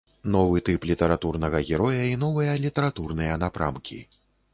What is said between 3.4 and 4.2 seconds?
напрамкі.